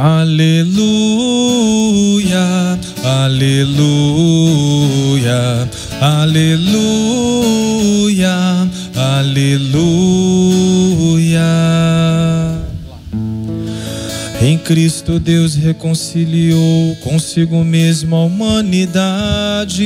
Aleluia, 0.00 0.78
aleluia, 3.02 3.68
aleluia, 6.00 6.68
aleluia. 8.94 9.82
Em 14.40 14.56
Cristo 14.56 15.18
Deus 15.18 15.56
reconciliou 15.56 16.94
consigo 17.02 17.64
mesmo 17.64 18.14
a 18.14 18.24
humanidade 18.24 19.82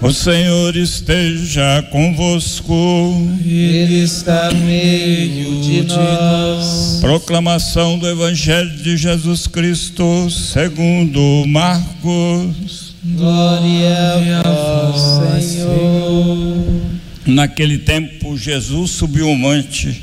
O 0.00 0.12
Senhor 0.12 0.76
esteja 0.76 1.82
convosco. 1.90 3.28
Ele 3.44 4.02
está 4.02 4.50
no 4.52 4.60
meio 4.60 5.60
de 5.60 5.82
nós. 5.82 6.98
Proclamação 7.00 7.98
do 7.98 8.08
Evangelho 8.08 8.70
de 8.76 8.96
Jesus 8.96 9.46
Cristo, 9.46 10.30
segundo 10.30 11.44
Marcos. 11.46 12.89
Glória 13.02 14.42
a 14.44 14.90
vós, 14.92 15.42
Senhor. 15.42 16.82
Naquele 17.24 17.78
tempo, 17.78 18.36
Jesus 18.36 18.90
subiu 18.90 19.30
o 19.30 19.38
monte, 19.38 20.02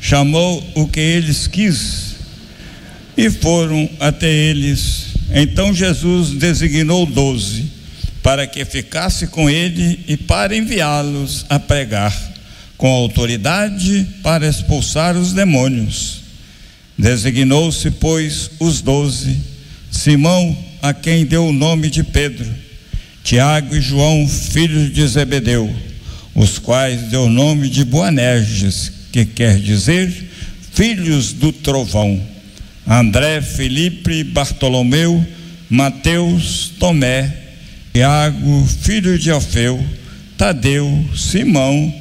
chamou 0.00 0.66
o 0.74 0.88
que 0.88 0.98
eles 0.98 1.46
quis 1.46 2.16
e 3.14 3.28
foram 3.28 3.90
até 4.00 4.32
eles. 4.32 5.08
Então 5.30 5.74
Jesus 5.74 6.30
designou 6.30 7.04
doze 7.04 7.66
para 8.22 8.46
que 8.46 8.64
ficasse 8.64 9.26
com 9.26 9.50
ele 9.50 10.00
e 10.08 10.16
para 10.16 10.56
enviá-los 10.56 11.44
a 11.50 11.58
pregar, 11.58 12.16
com 12.78 12.88
autoridade 12.88 14.06
para 14.22 14.48
expulsar 14.48 15.18
os 15.18 15.34
demônios. 15.34 16.22
Designou-se, 16.96 17.90
pois, 17.90 18.50
os 18.58 18.80
doze, 18.80 19.36
Simão, 19.90 20.56
a 20.80 20.92
quem 20.92 21.26
deu 21.26 21.46
o 21.46 21.52
nome 21.52 21.90
de 21.90 22.02
Pedro, 22.02 22.48
Tiago 23.24 23.74
e 23.74 23.80
João, 23.80 24.26
filhos 24.28 24.92
de 24.92 25.06
Zebedeu, 25.06 25.74
os 26.34 26.58
quais 26.58 27.02
deu 27.10 27.24
o 27.24 27.30
nome 27.30 27.68
de 27.68 27.84
Boanerges, 27.84 28.92
que 29.12 29.24
quer 29.24 29.58
dizer 29.58 30.28
filhos 30.72 31.32
do 31.32 31.52
trovão, 31.52 32.22
André, 32.86 33.42
Felipe, 33.42 34.22
Bartolomeu, 34.24 35.26
Mateus, 35.68 36.72
Tomé, 36.78 37.34
Tiago, 37.92 38.66
filho 38.80 39.18
de 39.18 39.30
Alfeu, 39.30 39.84
Tadeu, 40.36 41.04
Simão, 41.16 41.92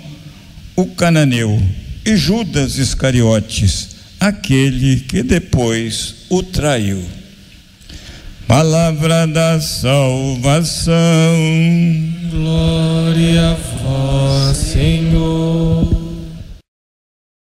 o 0.75 0.86
cananeu 0.86 1.61
e 2.05 2.16
Judas 2.16 2.78
Iscariotes, 2.78 3.89
aquele 4.20 5.02
que 5.02 5.23
depois 5.23 6.16
o 6.30 6.44
traiu. 6.44 7.17
Palavra 8.48 9.28
da 9.28 9.59
salvação. 9.59 10.95
Glória 12.31 13.52
a 13.52 13.54
vós, 13.84 14.58
Senhor. 14.58 15.86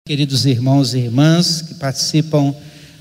Queridos 0.08 0.48
irmãos 0.48 0.96
e 0.96 0.98
irmãs 0.98 1.62
que 1.62 1.76
participam 1.76 2.56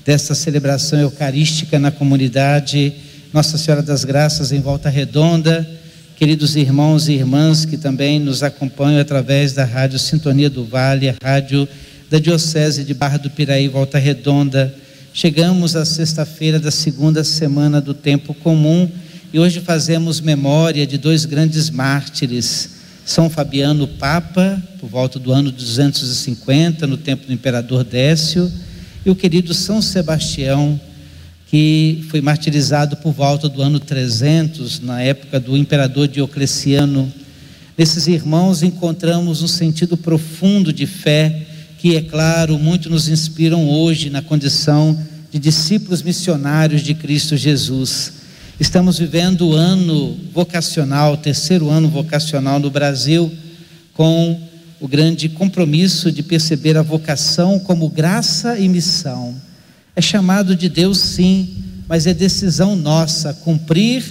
desta 0.05 0.35
celebração 0.35 0.99
eucarística 0.99 1.79
na 1.79 1.89
comunidade 1.89 2.93
nossa 3.33 3.57
Senhora 3.57 3.81
das 3.81 4.03
Graças 4.03 4.51
em 4.51 4.61
Volta 4.61 4.87
Redonda, 4.87 5.67
queridos 6.15 6.55
irmãos 6.55 7.07
e 7.07 7.13
irmãs 7.13 7.65
que 7.65 7.77
também 7.77 8.19
nos 8.19 8.43
acompanham 8.43 9.01
através 9.01 9.53
da 9.53 9.65
Rádio 9.65 9.97
Sintonia 9.97 10.49
do 10.49 10.63
Vale, 10.63 11.09
a 11.09 11.15
rádio 11.23 11.67
da 12.07 12.19
Diocese 12.19 12.83
de 12.83 12.93
Barra 12.93 13.17
do 13.17 13.31
Piraí, 13.31 13.67
Volta 13.67 13.97
Redonda. 13.97 14.75
Chegamos 15.11 15.75
à 15.75 15.83
sexta-feira 15.85 16.59
da 16.59 16.69
segunda 16.69 17.23
semana 17.23 17.81
do 17.81 17.95
tempo 17.95 18.33
comum 18.33 18.89
e 19.33 19.39
hoje 19.39 19.59
fazemos 19.59 20.21
memória 20.21 20.85
de 20.85 20.97
dois 20.97 21.25
grandes 21.25 21.69
mártires. 21.69 22.69
São 23.03 23.27
Fabiano 23.27 23.87
Papa, 23.87 24.61
por 24.79 24.87
volta 24.87 25.17
do 25.17 25.31
ano 25.31 25.51
250, 25.51 26.85
no 26.85 26.95
tempo 26.95 27.25
do 27.25 27.33
imperador 27.33 27.83
Décio, 27.83 28.51
e 29.03 29.09
o 29.09 29.15
querido 29.15 29.51
São 29.51 29.81
Sebastião, 29.81 30.79
que 31.47 32.05
foi 32.09 32.21
martirizado 32.21 32.95
por 32.97 33.11
volta 33.11 33.49
do 33.49 33.63
ano 33.63 33.79
300, 33.79 34.79
na 34.79 35.01
época 35.01 35.39
do 35.39 35.57
imperador 35.57 36.07
Diocleciano. 36.07 37.11
Nesses 37.75 38.05
irmãos 38.05 38.61
encontramos 38.61 39.41
um 39.41 39.47
sentido 39.47 39.97
profundo 39.97 40.71
de 40.71 40.85
fé, 40.85 41.47
que, 41.79 41.95
é 41.95 42.01
claro, 42.01 42.59
muito 42.59 42.89
nos 42.89 43.07
inspiram 43.07 43.69
hoje 43.69 44.09
na 44.09 44.21
condição 44.21 44.99
de 45.31 45.39
discípulos 45.39 46.01
missionários 46.01 46.81
de 46.81 46.93
Cristo 46.93 47.37
Jesus. 47.37 48.11
Estamos 48.59 48.99
vivendo 48.99 49.47
o 49.47 49.53
ano 49.53 50.19
vocacional, 50.33 51.15
terceiro 51.15 51.69
ano 51.69 51.87
vocacional 51.87 52.59
no 52.59 52.69
Brasil, 52.69 53.31
com 53.93 54.41
o 54.77 54.89
grande 54.89 55.29
compromisso 55.29 56.11
de 56.11 56.21
perceber 56.21 56.75
a 56.75 56.81
vocação 56.81 57.57
como 57.59 57.87
graça 57.87 58.59
e 58.59 58.67
missão. 58.67 59.33
É 59.95 60.01
chamado 60.01 60.57
de 60.57 60.67
Deus, 60.67 60.97
sim, 60.97 61.63
mas 61.87 62.05
é 62.05 62.13
decisão 62.13 62.75
nossa 62.75 63.33
cumprir 63.33 64.03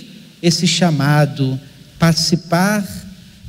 esse 0.42 0.66
chamado, 0.66 1.60
participar 1.98 2.82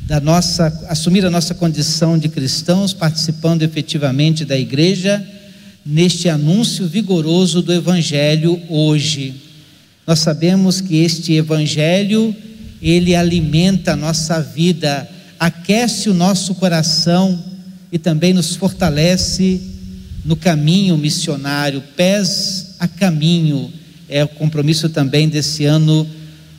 da 0.09 0.19
nossa, 0.19 0.85
assumir 0.89 1.23
a 1.23 1.29
nossa 1.29 1.53
condição 1.53 2.17
de 2.17 2.27
cristãos, 2.27 2.93
participando 2.93 3.61
efetivamente 3.61 4.43
da 4.43 4.57
igreja, 4.57 5.23
neste 5.85 6.27
anúncio 6.27 6.87
vigoroso 6.87 7.61
do 7.61 7.71
Evangelho 7.71 8.59
hoje. 8.69 9.35
Nós 10.07 10.17
sabemos 10.17 10.81
que 10.81 10.95
este 10.95 11.33
Evangelho, 11.33 12.35
ele 12.81 13.13
alimenta 13.13 13.93
a 13.93 13.95
nossa 13.95 14.41
vida, 14.41 15.07
aquece 15.39 16.09
o 16.09 16.13
nosso 16.15 16.55
coração 16.55 17.39
e 17.91 17.99
também 17.99 18.33
nos 18.33 18.55
fortalece 18.55 19.61
no 20.25 20.35
caminho 20.35 20.97
missionário, 20.97 21.83
pés 21.95 22.73
a 22.79 22.87
caminho, 22.87 23.71
é 24.09 24.23
o 24.23 24.27
compromisso 24.27 24.89
também 24.89 25.29
desse 25.29 25.65
ano 25.65 26.09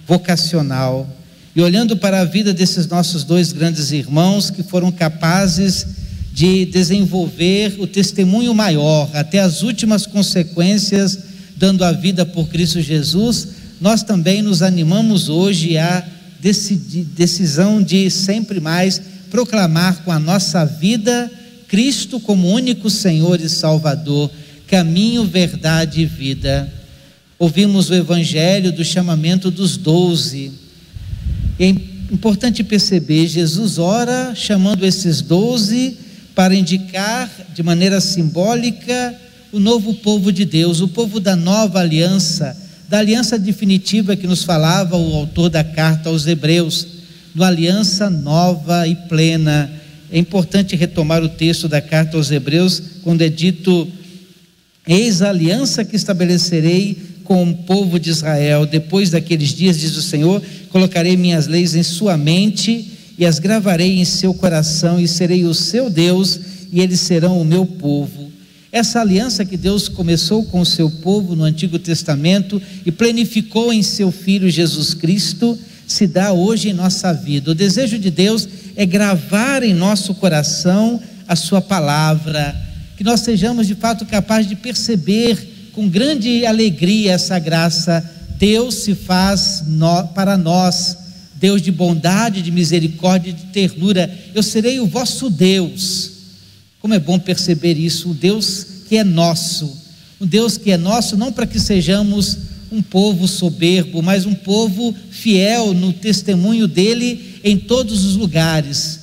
vocacional. 0.07 1.20
E 1.55 1.61
olhando 1.61 1.97
para 1.97 2.21
a 2.21 2.25
vida 2.25 2.53
desses 2.53 2.87
nossos 2.87 3.25
dois 3.25 3.53
grandes 3.53 3.91
irmãos 3.91 4.51
que 4.51 4.63
foram 4.63 4.93
capazes 4.93 5.87
de 6.33 6.65
desenvolver 6.67 7.75
o 7.79 7.87
testemunho 7.87 8.55
maior 8.55 9.11
até 9.15 9.41
as 9.41 9.63
últimas 9.63 10.07
consequências, 10.07 11.19
dando 11.57 11.85
a 11.85 11.93
vida 11.93 12.25
por 12.25 12.49
Cristo 12.49 12.81
Jesus, 12.81 13.49
nós 13.81 14.03
também 14.03 14.43
nos 14.43 14.63
animamos 14.63 15.29
hoje 15.29 15.77
a 15.77 16.07
decisão 16.41 17.83
de 17.83 18.11
sempre 18.11 18.61
mais 18.61 19.01
proclamar 19.31 20.03
com 20.05 20.13
a 20.13 20.19
nossa 20.19 20.65
vida 20.65 21.31
Cristo 21.69 22.19
como 22.19 22.49
único 22.49 22.91
Senhor 22.91 23.41
e 23.41 23.49
Salvador, 23.49 24.31
caminho, 24.67 25.25
verdade 25.25 26.01
e 26.01 26.07
vida. 26.07 26.73
Ouvimos 27.39 27.91
o 27.91 27.95
evangelho 27.95 28.73
do 28.73 28.85
chamamento 28.85 29.51
dos 29.51 29.77
doze. 29.77 30.53
É 31.61 31.69
importante 32.11 32.65
perceber, 32.65 33.29
Jesus 33.29 33.77
ora 33.77 34.35
chamando 34.35 34.87
esses 34.87 35.21
doze 35.21 35.95
para 36.35 36.55
indicar 36.55 37.31
de 37.55 37.63
maneira 37.63 38.01
simbólica 38.01 39.15
o 39.53 39.61
novo 39.61 39.93
povo 39.93 40.33
de 40.33 40.47
Deus, 40.47 40.81
o 40.81 40.89
povo 40.89 41.21
da 41.21 41.37
nova 41.37 41.81
aliança, 41.81 42.57
da 42.89 43.01
aliança 43.01 43.39
definitiva 43.39 44.17
que 44.17 44.27
nos 44.27 44.43
falava 44.43 44.97
o 44.97 45.15
autor 45.15 45.51
da 45.51 45.63
carta 45.63 46.09
aos 46.09 46.27
Hebreus, 46.27 46.87
da 47.35 47.49
aliança 47.49 48.09
nova 48.09 48.89
e 48.89 48.97
plena. 48.97 49.71
É 50.11 50.19
importante 50.19 50.75
retomar 50.75 51.23
o 51.23 51.29
texto 51.29 51.69
da 51.69 51.83
carta 51.83 52.17
aos 52.17 52.31
Hebreus, 52.31 52.83
quando 53.03 53.21
é 53.21 53.29
dito: 53.29 53.87
Eis 54.89 55.21
a 55.21 55.29
aliança 55.29 55.85
que 55.85 55.95
estabelecerei 55.95 57.10
com 57.31 57.45
o 57.45 57.55
povo 57.55 58.01
de 58.01 58.11
Israel. 58.11 58.67
Depois 58.67 59.09
daqueles 59.09 59.51
dias, 59.51 59.79
diz 59.79 59.97
o 59.97 60.03
Senhor, 60.03 60.43
colocarei 60.69 61.17
minhas 61.17 61.47
leis 61.47 61.77
em 61.77 61.83
sua 61.85 62.17
mente 62.17 62.91
e 63.17 63.25
as 63.25 63.39
gravarei 63.39 64.01
em 64.01 64.05
seu 64.05 64.35
coração, 64.35 64.99
e 64.99 65.07
serei 65.07 65.45
o 65.45 65.55
seu 65.55 65.89
Deus, 65.89 66.41
e 66.73 66.81
eles 66.81 66.99
serão 66.99 67.41
o 67.41 67.45
meu 67.45 67.65
povo. 67.65 68.33
Essa 68.73 69.01
aliança 69.01 69.45
que 69.45 69.57
Deus 69.57 69.89
começou 69.89 70.43
com 70.47 70.59
o 70.61 70.67
seu 70.67 70.91
povo 70.91 71.37
no 71.37 71.45
Antigo 71.45 71.79
Testamento 71.79 72.61
e 72.85 72.91
planificou 72.91 73.73
em 73.73 73.83
seu 73.85 74.11
Filho 74.11 74.51
Jesus 74.51 74.93
Cristo 74.93 75.57
se 75.87 76.09
dá 76.09 76.33
hoje 76.33 76.71
em 76.71 76.73
nossa 76.73 77.13
vida. 77.13 77.53
O 77.53 77.55
desejo 77.55 77.97
de 77.97 78.11
Deus 78.11 78.49
é 78.75 78.85
gravar 78.85 79.63
em 79.63 79.73
nosso 79.73 80.15
coração 80.15 81.01
a 81.29 81.37
Sua 81.37 81.61
palavra, 81.61 82.61
que 82.97 83.05
nós 83.05 83.21
sejamos 83.21 83.69
de 83.69 83.77
fato 83.77 84.05
capazes 84.05 84.49
de 84.49 84.57
perceber 84.57 85.50
com 85.73 85.89
grande 85.89 86.45
alegria 86.45 87.13
essa 87.13 87.39
graça. 87.39 88.09
Deus 88.39 88.77
se 88.77 88.95
faz 88.95 89.65
no, 89.67 90.09
para 90.09 90.37
nós, 90.37 90.97
Deus 91.35 91.61
de 91.61 91.71
bondade, 91.71 92.43
de 92.43 92.51
misericórdia, 92.51 93.33
de 93.33 93.45
ternura. 93.47 94.11
Eu 94.35 94.43
serei 94.43 94.81
o 94.81 94.87
vosso 94.87 95.29
Deus. 95.29 96.13
Como 96.81 96.95
é 96.95 96.99
bom 96.99 97.19
perceber 97.19 97.77
isso, 97.77 98.11
o 98.11 98.15
Deus 98.15 98.67
que 98.89 98.97
é 98.97 99.05
nosso, 99.05 99.77
um 100.21 100.27
Deus 100.27 100.57
que 100.57 100.71
é 100.71 100.77
nosso 100.77 101.17
não 101.17 101.31
para 101.31 101.47
que 101.47 101.61
sejamos 101.61 102.39
um 102.73 102.83
povo 102.83 103.27
soberbo, 103.27 104.03
mas 104.03 104.27
um 104.27 104.35
povo 104.35 104.95
fiel 105.11 105.75
no 105.75 105.93
testemunho 105.93 106.67
dele 106.69 107.41
em 107.43 107.57
todos 107.57 108.05
os 108.05 108.17
lugares. 108.17 109.01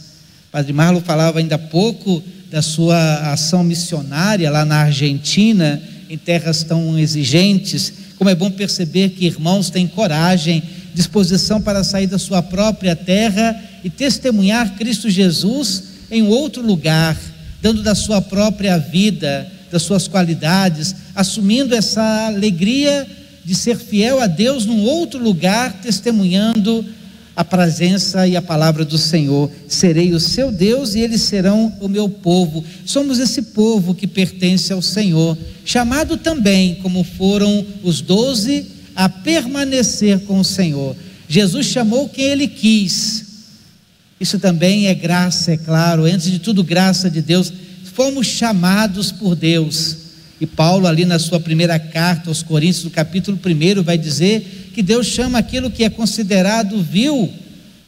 Padre 0.51 0.73
Marlo 0.73 1.01
falava 1.01 1.39
ainda 1.39 1.55
há 1.55 1.59
pouco 1.59 2.23
da 2.49 2.61
sua 2.61 3.31
ação 3.31 3.63
missionária 3.63 4.49
lá 4.49 4.63
na 4.63 4.77
Argentina, 4.77 5.81
em 6.09 6.17
terras 6.17 6.63
tão 6.63 6.97
exigentes. 6.97 7.93
Como 8.17 8.29
é 8.29 8.35
bom 8.35 8.49
perceber 8.49 9.09
que 9.09 9.25
irmãos 9.25 9.69
têm 9.69 9.87
coragem, 9.87 10.63
disposição 10.93 11.61
para 11.61 11.83
sair 11.83 12.07
da 12.07 12.17
sua 12.17 12.41
própria 12.41 12.95
terra 12.95 13.59
e 13.83 13.89
testemunhar 13.89 14.75
Cristo 14.75 15.09
Jesus 15.09 15.83
em 16.09 16.23
outro 16.23 16.61
lugar, 16.61 17.17
dando 17.61 17.83
da 17.83 17.93
sua 17.93 18.21
própria 18.21 18.77
vida, 18.77 19.51
das 19.71 19.83
suas 19.83 20.07
qualidades, 20.07 20.95
assumindo 21.13 21.75
essa 21.75 22.27
alegria 22.27 23.05
de 23.43 23.53
ser 23.53 23.77
fiel 23.77 24.19
a 24.19 24.27
Deus 24.27 24.65
num 24.65 24.81
outro 24.83 25.21
lugar, 25.21 25.73
testemunhando 25.81 26.85
a 27.37 27.45
presença 27.45 28.27
e 28.27 28.35
a 28.35 28.41
palavra 28.41 28.83
do 28.83 28.97
Senhor. 28.97 29.51
Serei 29.67 30.11
o 30.15 30.19
seu 30.19 30.51
Deus 30.51 30.95
e 30.95 31.01
eles 31.01 31.21
serão 31.21 31.71
o 31.79 31.87
meu 31.87 32.09
povo. 32.09 32.65
Somos 32.83 33.19
esse 33.19 33.43
povo 33.43 33.93
que 33.93 34.07
pertence 34.07 34.73
ao 34.73 34.81
Senhor, 34.81 35.37
chamado 35.63 36.17
também, 36.17 36.79
como 36.81 37.03
foram 37.03 37.63
os 37.83 38.01
doze, 38.01 38.65
a 38.95 39.07
permanecer 39.07 40.21
com 40.21 40.39
o 40.39 40.43
Senhor. 40.43 40.95
Jesus 41.29 41.67
chamou 41.67 42.09
quem 42.09 42.25
ele 42.25 42.47
quis. 42.47 43.25
Isso 44.19 44.39
também 44.39 44.87
é 44.87 44.95
graça, 44.95 45.51
é 45.51 45.57
claro, 45.57 46.05
antes 46.05 46.31
de 46.31 46.39
tudo, 46.39 46.63
graça 46.63 47.07
de 47.07 47.21
Deus. 47.21 47.53
Fomos 47.93 48.25
chamados 48.25 49.11
por 49.11 49.35
Deus 49.35 50.06
e 50.39 50.45
Paulo, 50.45 50.85
ali 50.85 51.03
na 51.03 51.17
sua 51.17 51.39
primeira 51.39 51.79
carta 51.79 52.29
aos 52.29 52.43
Coríntios, 52.43 52.83
no 52.83 52.91
capítulo 52.91 53.39
1, 53.43 53.81
vai 53.81 53.97
dizer 53.97 54.71
que 54.73 54.83
Deus 54.83 55.07
chama 55.07 55.39
aquilo 55.39 55.71
que 55.71 55.83
é 55.83 55.89
considerado 55.89 56.81
vil 56.81 57.33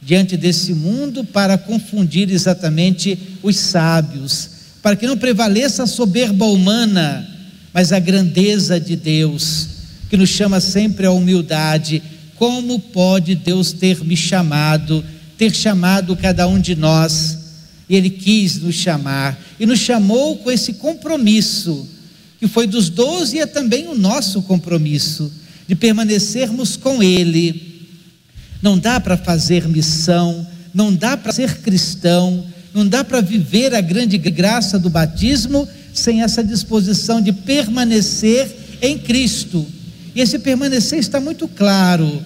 diante 0.02 0.36
desse 0.36 0.74
mundo 0.74 1.22
para 1.22 1.56
confundir 1.56 2.28
exatamente 2.30 3.16
os 3.42 3.56
sábios, 3.56 4.50
para 4.82 4.96
que 4.96 5.06
não 5.06 5.16
prevaleça 5.16 5.84
a 5.84 5.86
soberba 5.86 6.46
humana, 6.46 7.28
mas 7.72 7.92
a 7.92 8.00
grandeza 8.00 8.80
de 8.80 8.96
Deus, 8.96 9.68
que 10.08 10.16
nos 10.16 10.30
chama 10.30 10.60
sempre 10.60 11.06
à 11.06 11.12
humildade. 11.12 12.02
Como 12.34 12.80
pode 12.80 13.36
Deus 13.36 13.72
ter 13.72 14.02
me 14.02 14.16
chamado, 14.16 15.04
ter 15.38 15.54
chamado 15.54 16.16
cada 16.16 16.48
um 16.48 16.58
de 16.58 16.74
nós? 16.74 17.38
Ele 17.88 18.10
quis 18.10 18.60
nos 18.60 18.74
chamar 18.74 19.38
e 19.60 19.66
nos 19.66 19.78
chamou 19.78 20.36
com 20.38 20.50
esse 20.50 20.72
compromisso 20.74 21.86
que 22.40 22.48
foi 22.48 22.66
dos 22.66 22.88
doze 22.88 23.36
e 23.36 23.40
é 23.40 23.46
também 23.46 23.86
o 23.86 23.94
nosso 23.94 24.40
compromisso 24.42 25.30
de 25.68 25.74
permanecermos 25.74 26.74
com 26.74 27.02
Ele. 27.02 27.86
Não 28.62 28.78
dá 28.78 28.98
para 28.98 29.16
fazer 29.16 29.68
missão, 29.68 30.46
não 30.72 30.92
dá 30.92 31.18
para 31.18 31.32
ser 31.32 31.58
cristão, 31.58 32.46
não 32.72 32.86
dá 32.86 33.04
para 33.04 33.20
viver 33.20 33.74
a 33.74 33.80
grande 33.82 34.16
graça 34.16 34.78
do 34.78 34.88
batismo 34.88 35.68
sem 35.92 36.22
essa 36.22 36.42
disposição 36.42 37.20
de 37.20 37.30
permanecer 37.30 38.50
em 38.80 38.98
Cristo. 38.98 39.66
E 40.14 40.20
esse 40.22 40.38
permanecer 40.38 40.98
está 40.98 41.20
muito 41.20 41.46
claro. 41.46 42.24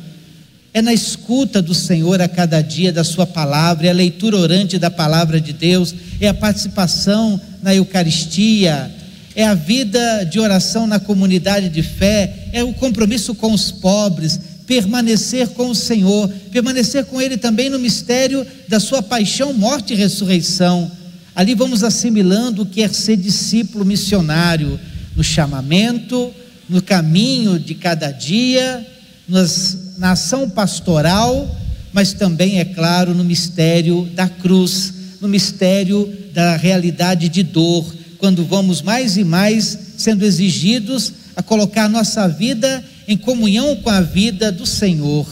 É 0.72 0.80
na 0.80 0.92
escuta 0.92 1.60
do 1.60 1.74
Senhor 1.74 2.20
a 2.22 2.28
cada 2.28 2.60
dia 2.60 2.92
da 2.92 3.02
Sua 3.02 3.26
palavra, 3.26 3.88
é 3.88 3.90
a 3.90 3.94
leitura 3.94 4.36
orante 4.36 4.78
da 4.78 4.90
palavra 4.90 5.40
de 5.40 5.52
Deus, 5.52 5.92
é 6.20 6.28
a 6.28 6.34
participação 6.34 7.40
na 7.62 7.74
Eucaristia, 7.74 8.92
é 9.36 9.44
a 9.44 9.54
vida 9.54 10.24
de 10.24 10.38
oração 10.38 10.86
na 10.86 11.00
comunidade 11.00 11.68
de 11.68 11.82
fé, 11.82 12.48
é 12.52 12.62
o 12.62 12.72
compromisso 12.72 13.34
com 13.34 13.52
os 13.52 13.72
pobres, 13.72 14.38
permanecer 14.66 15.48
com 15.48 15.68
o 15.68 15.74
Senhor, 15.74 16.28
permanecer 16.52 17.04
com 17.06 17.20
Ele 17.20 17.36
também 17.36 17.68
no 17.68 17.78
mistério 17.78 18.46
da 18.68 18.78
Sua 18.78 19.02
paixão, 19.02 19.52
morte 19.52 19.92
e 19.92 19.96
ressurreição. 19.96 20.90
Ali 21.34 21.54
vamos 21.54 21.82
assimilando 21.82 22.62
o 22.62 22.66
que 22.66 22.82
é 22.82 22.88
ser 22.88 23.16
discípulo 23.16 23.84
missionário, 23.84 24.78
no 25.16 25.24
chamamento, 25.24 26.32
no 26.68 26.80
caminho 26.80 27.58
de 27.58 27.74
cada 27.74 28.10
dia, 28.10 28.86
nas, 29.28 29.96
na 29.98 30.12
ação 30.12 30.48
pastoral, 30.48 31.54
mas 31.92 32.12
também, 32.12 32.58
é 32.58 32.64
claro, 32.64 33.14
no 33.14 33.24
mistério 33.24 34.08
da 34.14 34.28
cruz, 34.28 34.94
no 35.20 35.28
mistério 35.28 36.12
da 36.32 36.56
realidade 36.56 37.28
de 37.28 37.42
dor 37.42 37.84
quando 38.24 38.42
vamos 38.42 38.80
mais 38.80 39.18
e 39.18 39.22
mais 39.22 39.78
sendo 39.98 40.24
exigidos 40.24 41.12
a 41.36 41.42
colocar 41.42 41.90
nossa 41.90 42.26
vida 42.26 42.82
em 43.06 43.18
comunhão 43.18 43.76
com 43.76 43.90
a 43.90 44.00
vida 44.00 44.50
do 44.50 44.64
Senhor, 44.64 45.26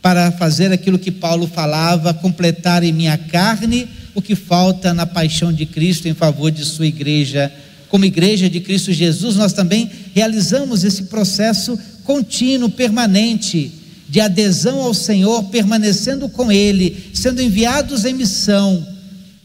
para 0.00 0.30
fazer 0.30 0.70
aquilo 0.70 1.00
que 1.00 1.10
Paulo 1.10 1.48
falava, 1.48 2.14
completar 2.14 2.84
em 2.84 2.92
minha 2.92 3.18
carne 3.18 3.88
o 4.14 4.22
que 4.22 4.36
falta 4.36 4.94
na 4.94 5.04
paixão 5.04 5.52
de 5.52 5.66
Cristo 5.66 6.06
em 6.06 6.14
favor 6.14 6.52
de 6.52 6.64
sua 6.64 6.86
igreja. 6.86 7.52
Como 7.88 8.04
igreja 8.04 8.48
de 8.48 8.60
Cristo 8.60 8.92
Jesus, 8.92 9.34
nós 9.34 9.52
também 9.52 9.90
realizamos 10.14 10.84
esse 10.84 11.06
processo 11.06 11.76
contínuo, 12.04 12.70
permanente, 12.70 13.72
de 14.08 14.20
adesão 14.20 14.80
ao 14.80 14.94
Senhor, 14.94 15.42
permanecendo 15.46 16.28
com 16.28 16.52
Ele, 16.52 17.10
sendo 17.12 17.42
enviados 17.42 18.04
em 18.04 18.14
missão 18.14 18.86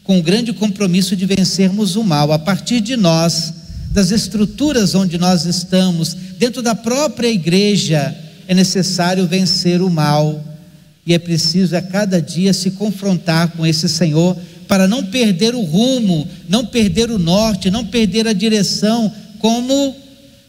com 0.04 0.18
o 0.18 0.22
grande 0.22 0.52
compromisso 0.52 1.16
de 1.16 1.24
vencermos 1.24 1.96
o 1.96 2.04
mal 2.04 2.30
a 2.30 2.38
partir 2.38 2.80
de 2.80 2.94
nós, 2.96 3.54
das 3.90 4.10
estruturas 4.10 4.94
onde 4.94 5.16
nós 5.16 5.46
estamos, 5.46 6.14
dentro 6.38 6.60
da 6.60 6.74
própria 6.74 7.28
igreja, 7.28 8.14
é 8.46 8.54
necessário 8.54 9.26
vencer 9.26 9.80
o 9.80 9.88
mal 9.88 10.44
e 11.06 11.14
é 11.14 11.18
preciso 11.18 11.74
a 11.74 11.80
cada 11.80 12.20
dia 12.20 12.52
se 12.52 12.72
confrontar 12.72 13.52
com 13.52 13.66
esse 13.66 13.88
Senhor 13.88 14.36
para 14.68 14.86
não 14.86 15.04
perder 15.04 15.54
o 15.54 15.62
rumo, 15.62 16.28
não 16.48 16.66
perder 16.66 17.10
o 17.10 17.18
norte, 17.18 17.70
não 17.70 17.86
perder 17.86 18.26
a 18.26 18.32
direção, 18.32 19.12
como 19.38 19.94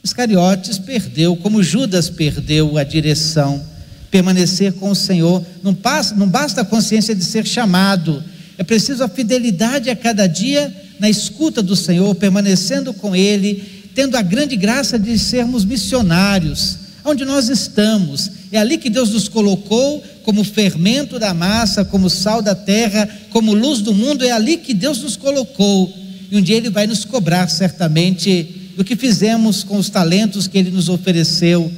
Iscariotes 0.04 0.78
perdeu, 0.78 1.36
como 1.36 1.64
Judas 1.64 2.10
perdeu 2.10 2.78
a 2.78 2.84
direção. 2.84 3.64
Permanecer 4.12 4.74
com 4.74 4.92
o 4.92 4.96
Senhor, 4.96 5.46
não, 5.62 5.76
não 6.16 6.28
basta 6.28 6.62
a 6.62 6.66
consciência 6.66 7.14
de 7.14 7.24
ser 7.24 7.46
chamado, 7.46 8.24
é 8.58 8.64
preciso 8.64 9.04
a 9.04 9.08
fidelidade 9.08 9.90
a 9.90 9.96
cada 9.96 10.28
dia 10.28 10.74
na 11.00 11.10
escuta 11.10 11.62
do 11.62 11.76
Senhor, 11.76 12.16
permanecendo 12.16 12.94
com 12.94 13.16
Ele, 13.16 13.64
tendo 13.94 14.16
a 14.16 14.22
grande 14.22 14.56
graça 14.56 14.98
de 14.98 15.18
sermos 15.20 15.66
missionários, 15.66 16.78
onde 17.04 17.26
nós 17.26 17.50
estamos. 17.50 18.32
É 18.52 18.58
ali 18.58 18.78
que 18.78 18.90
Deus 18.90 19.10
nos 19.10 19.28
colocou 19.28 20.02
como 20.24 20.44
fermento 20.44 21.20
da 21.20 21.34
massa, 21.34 21.84
como 21.84 22.10
sal 22.10 22.42
da 22.42 22.56
terra, 22.56 23.08
como 23.30 23.54
luz 23.54 23.82
do 23.82 23.94
mundo. 23.94 24.24
É 24.24 24.32
ali 24.32 24.58
que 24.58 24.74
Deus 24.74 25.02
nos 25.02 25.18
colocou. 25.18 25.94
E 26.32 26.38
um 26.38 26.42
dia 26.42 26.56
Ele 26.56 26.70
vai 26.70 26.88
nos 26.88 27.04
cobrar 27.04 27.50
certamente 27.50 28.72
do 28.78 28.84
que 28.84 28.96
fizemos 28.96 29.64
com 29.64 29.78
os 29.78 29.90
talentos 29.90 30.48
que 30.48 30.58
Ele 30.58 30.72
nos 30.72 30.88
ofereceu, 30.88 31.72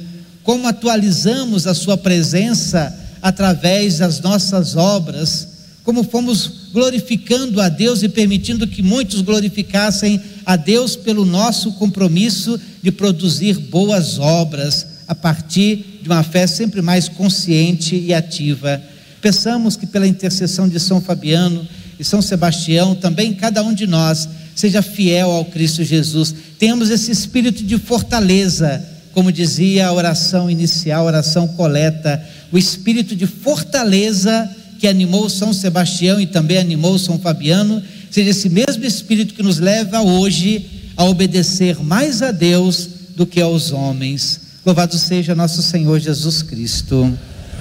como 0.44 0.66
atualizamos 0.66 1.66
a 1.66 1.74
Sua 1.74 1.96
presença 1.96 2.96
através 3.20 3.98
das 3.98 4.20
nossas 4.20 4.76
obras 4.76 5.58
como 5.88 6.04
fomos 6.04 6.57
glorificando 6.72 7.60
a 7.60 7.68
Deus 7.68 8.02
e 8.02 8.08
permitindo 8.08 8.66
que 8.66 8.82
muitos 8.82 9.20
glorificassem 9.20 10.20
a 10.44 10.56
Deus 10.56 10.96
pelo 10.96 11.24
nosso 11.24 11.72
compromisso 11.72 12.60
de 12.82 12.92
produzir 12.92 13.58
boas 13.58 14.18
obras 14.18 14.86
a 15.06 15.14
partir 15.14 16.00
de 16.02 16.08
uma 16.08 16.22
fé 16.22 16.46
sempre 16.46 16.82
mais 16.82 17.08
consciente 17.08 17.96
e 17.96 18.12
ativa. 18.12 18.80
Peçamos 19.20 19.76
que 19.76 19.86
pela 19.86 20.06
intercessão 20.06 20.68
de 20.68 20.78
São 20.78 21.00
Fabiano 21.00 21.66
e 21.98 22.04
São 22.04 22.22
Sebastião, 22.22 22.94
também 22.94 23.34
cada 23.34 23.62
um 23.62 23.74
de 23.74 23.86
nós 23.86 24.28
seja 24.54 24.82
fiel 24.82 25.30
ao 25.30 25.44
Cristo 25.44 25.82
Jesus. 25.82 26.34
Tenhamos 26.58 26.90
esse 26.90 27.10
espírito 27.10 27.62
de 27.62 27.78
fortaleza, 27.78 28.84
como 29.12 29.32
dizia 29.32 29.88
a 29.88 29.92
oração 29.92 30.50
inicial, 30.50 31.02
a 31.02 31.06
oração 31.06 31.48
coleta, 31.48 32.22
o 32.52 32.58
espírito 32.58 33.16
de 33.16 33.26
fortaleza 33.26 34.48
que 34.78 34.86
animou 34.86 35.28
São 35.28 35.52
Sebastião 35.52 36.20
e 36.20 36.26
também 36.26 36.58
animou 36.58 36.98
São 36.98 37.18
Fabiano, 37.18 37.82
seja 38.10 38.30
esse 38.30 38.48
mesmo 38.48 38.84
Espírito 38.84 39.34
que 39.34 39.42
nos 39.42 39.58
leva 39.58 40.00
hoje 40.00 40.66
a 40.96 41.04
obedecer 41.04 41.82
mais 41.82 42.22
a 42.22 42.30
Deus 42.30 42.88
do 43.16 43.26
que 43.26 43.40
aos 43.40 43.72
homens. 43.72 44.40
Louvado 44.64 44.96
seja 44.96 45.34
nosso 45.34 45.62
Senhor 45.62 45.98
Jesus 45.98 46.42
Cristo. 46.42 47.12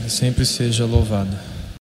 sempre 0.07 0.45
seja 0.45 0.85
louvada. 0.85 1.56